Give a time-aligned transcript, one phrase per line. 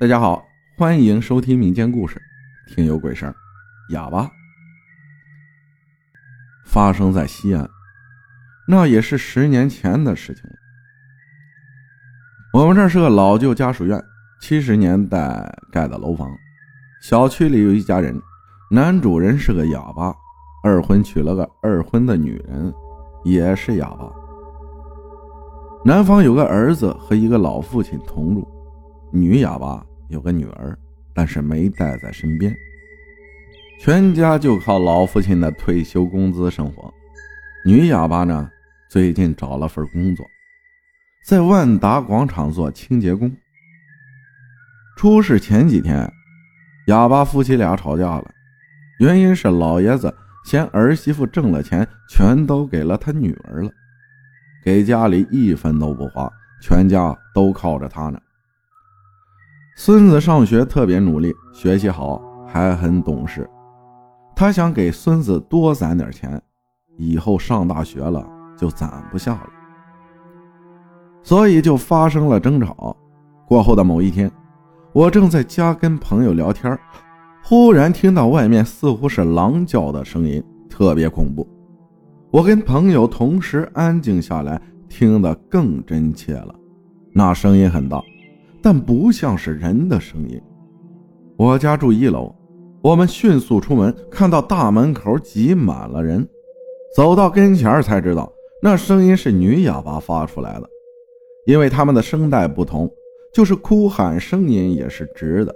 [0.00, 0.48] 大家好，
[0.78, 2.18] 欢迎收听民间故事，
[2.68, 3.30] 听有鬼声。
[3.90, 4.30] 哑巴
[6.64, 7.68] 发生在西安，
[8.66, 10.56] 那也是十年前的事情了。
[12.54, 14.02] 我们这是个老旧家属院，
[14.40, 16.26] 七十年代盖的楼房。
[17.02, 18.18] 小区里有一家人，
[18.70, 20.14] 男主人是个哑巴，
[20.64, 22.72] 二婚娶了个二婚的女人，
[23.22, 24.10] 也是哑巴。
[25.84, 28.48] 男方有个儿子和一个老父亲同住，
[29.12, 29.84] 女哑巴。
[30.10, 30.76] 有个女儿，
[31.14, 32.54] 但是没带在身边。
[33.80, 36.92] 全家就靠老父亲的退休工资生活。
[37.64, 38.50] 女哑巴呢，
[38.90, 40.26] 最近找了份工作，
[41.24, 43.34] 在万达广场做清洁工。
[44.96, 46.10] 出事前几天，
[46.88, 48.30] 哑巴夫妻俩吵架了，
[48.98, 53.70] 原因是老爷子嫌儿媳妇挣了钱全都给了他女儿了，
[54.64, 58.20] 给家里一分都不花，全家都靠着他呢。
[59.82, 63.48] 孙子上学特别努力，学习好，还很懂事。
[64.36, 66.38] 他想给孙子多攒点钱，
[66.98, 68.22] 以后上大学了
[68.58, 69.48] 就攒不下了，
[71.22, 72.94] 所以就发生了争吵。
[73.48, 74.30] 过后的某一天，
[74.92, 76.78] 我正在家跟朋友聊天，
[77.42, 81.48] 忽然听到外面似乎是狼叫的声音，特别恐怖。
[82.30, 86.54] 我跟朋友同时安静下来，听得更真切了。
[87.14, 87.98] 那声音很大。
[88.62, 90.40] 但不像是人的声音。
[91.36, 92.34] 我家住一楼，
[92.82, 96.28] 我们迅速出门，看到大门口挤满了人。
[96.94, 100.68] 走到跟前才知道，那声音是女哑巴发出来的。
[101.46, 102.90] 因为他们的声带不同，
[103.32, 105.54] 就是哭喊声音也是直的。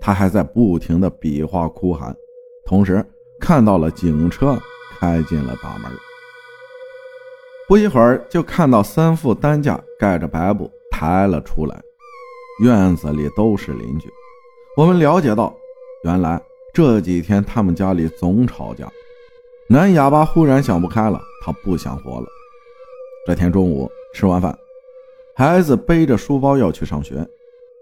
[0.00, 2.16] 她还在不停的比划哭喊，
[2.64, 3.04] 同时
[3.38, 4.58] 看到了警车
[4.98, 5.90] 开进了大门。
[7.68, 11.82] 不一会儿，就看到三副担架盖着白布抬了出来。
[12.60, 14.10] 院子里都是邻居，
[14.76, 15.54] 我们了解到，
[16.04, 16.40] 原来
[16.72, 18.90] 这几天他们家里总吵架。
[19.68, 22.26] 男哑巴忽然想不开了，他不想活了。
[23.26, 24.56] 这天中午吃完饭，
[25.34, 27.26] 孩子背着书包要去上学，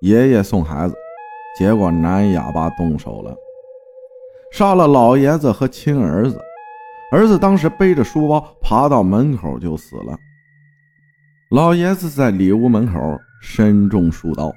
[0.00, 0.94] 爷爷送孩子，
[1.58, 3.36] 结果男哑巴动手了，
[4.52, 6.40] 杀了老爷子和亲儿子。
[7.10, 10.16] 儿子当时背着书包爬到门口就死了，
[11.52, 12.98] 老爷子在里屋门口
[13.38, 14.50] 身中数刀。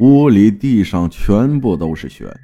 [0.00, 2.34] 屋里地上全部都是血，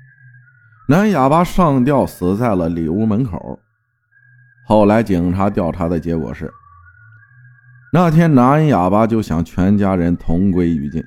[0.87, 3.59] 男哑巴上吊死在了里屋门口。
[4.67, 6.53] 后来警察调查的结果是，
[7.95, 11.03] 那天男哑巴就想全家人同归于尽，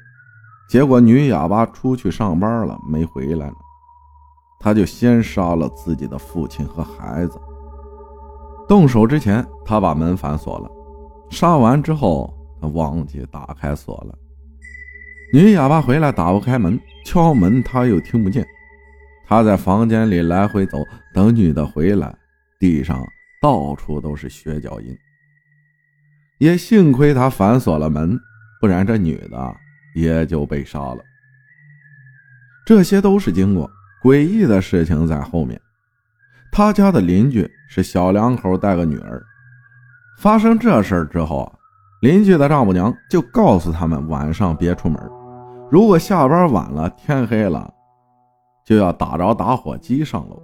[0.68, 3.54] 结果女哑巴出去上班了没回来了，
[4.60, 7.40] 他就先杀了自己的父亲和孩子。
[8.68, 10.68] 动手之前，他把门反锁了，
[11.30, 12.35] 杀完之后
[12.74, 14.18] 忘记打开锁了。
[15.34, 18.46] 女哑巴回来打不开门，敲门她又听不见。
[19.28, 20.78] 她在房间里来回走，
[21.14, 22.16] 等女的回来。
[22.58, 23.06] 地上
[23.42, 24.98] 到处都是血脚印，
[26.40, 28.18] 也幸亏她反锁了门，
[28.62, 29.56] 不然这女的
[29.94, 31.04] 也就被杀了。
[32.66, 33.70] 这些都是经过，
[34.02, 35.60] 诡异的事情在后面。
[36.52, 39.22] 他家的邻居是小两口带个女儿，
[40.18, 41.60] 发生这事之后，
[42.02, 45.00] 邻居的丈母娘就告诉他们晚上别出门。
[45.72, 47.74] 如果下班晚了，天黑了，
[48.64, 50.40] 就要打着打火机上楼，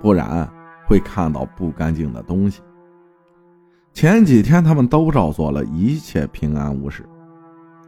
[0.00, 0.48] 不然
[0.86, 2.62] 会看到不干净的东西。
[3.92, 7.04] 前几天他们都照做了，一切平安无事。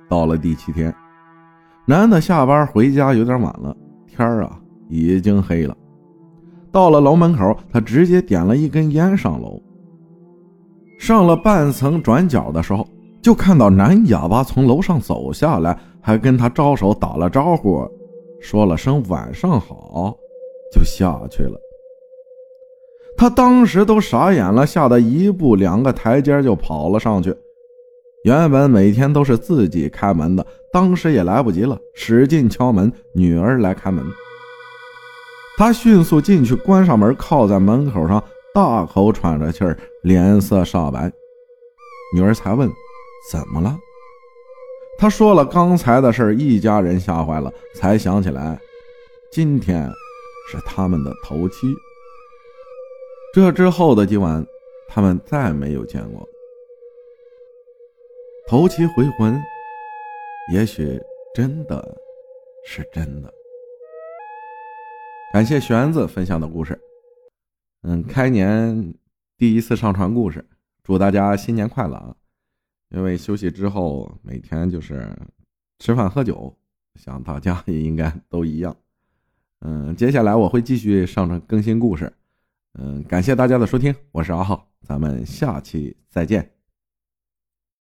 [0.09, 0.95] 到了第七天，
[1.87, 3.75] 男的下班回家有点晚了，
[4.07, 5.75] 天啊已经黑了。
[6.71, 9.63] 到了楼门口，他直接点了一根烟上楼。
[11.03, 12.87] 上了半层转角的时候，
[13.21, 15.77] 就看到男哑巴从楼上走下来。
[16.01, 17.89] 还跟他招手打了招呼，
[18.41, 20.17] 说了声晚上好，
[20.73, 21.59] 就下去了。
[23.17, 27.35] 他当时都傻眼了，吓得一步两个台阶就跑了上去。
[28.25, 34.05] 原本每天都是自己开门的，当时也来不及了，使劲敲门，女儿来开门。
[35.57, 38.23] 他迅速进去，关上门，靠在门口上，
[38.55, 41.11] 大口喘着气儿，脸色煞白。
[42.15, 42.69] 女儿才问
[43.31, 43.79] ：“怎么了？”
[44.99, 48.61] 他说了刚才的事儿一家人吓坏了，才想起来，
[49.33, 49.91] 今天
[50.51, 51.67] 是他们的头七。
[53.35, 54.47] 这之后的今晚，
[54.87, 56.29] 他们再没有见过。
[58.47, 59.43] 头七回魂，
[60.53, 61.01] 也许
[61.35, 61.83] 真的
[62.67, 63.33] 是真的。
[65.33, 66.79] 感谢玄子分享的故事。
[67.83, 68.95] 嗯，开年
[69.37, 70.45] 第一次上传故事，
[70.83, 71.95] 祝大家新年快乐。
[71.95, 72.17] 啊！
[72.91, 75.17] 因为休息之后，每天就是
[75.79, 76.55] 吃饭喝酒，
[76.95, 78.77] 想大家也应该都一样。
[79.61, 82.13] 嗯，接下来我会继续上传更新故事。
[82.75, 86.62] 嗯，感谢大家的收听，我是阿浩，咱们下期再见。